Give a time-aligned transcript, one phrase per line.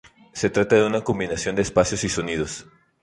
[0.33, 2.65] Se trata de una combinación de espacios y sonidos.